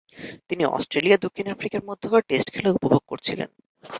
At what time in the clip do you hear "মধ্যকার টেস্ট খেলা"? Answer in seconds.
1.83-2.69